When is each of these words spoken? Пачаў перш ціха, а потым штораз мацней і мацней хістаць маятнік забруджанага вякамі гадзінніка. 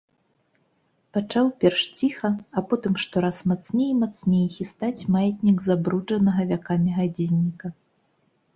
Пачаў 1.17 1.49
перш 1.63 1.81
ціха, 1.99 2.31
а 2.57 2.63
потым 2.71 2.93
штораз 3.03 3.43
мацней 3.53 3.89
і 3.91 3.99
мацней 4.01 4.45
хістаць 4.57 5.07
маятнік 5.19 5.57
забруджанага 5.69 6.41
вякамі 6.53 6.91
гадзінніка. 7.01 7.67